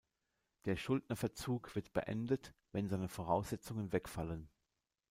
Der 0.65 0.77
Schuldnerverzug 0.77 1.75
wird 1.75 1.93
beendet, 1.93 2.55
wenn 2.71 2.89
seine 2.89 3.07
Voraussetzungen 3.07 3.93
wegfallen. 3.93 4.49